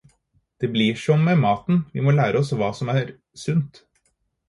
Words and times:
Det 0.57 0.67
blir 0.67 0.95
som 0.95 1.27
med 1.27 1.37
maten, 1.43 1.83
vi 1.99 2.07
må 2.07 2.17
lære 2.23 2.43
oss 2.43 2.53
hva 2.59 2.73
som 2.81 2.93
er 2.99 3.17
sunt. 3.47 3.85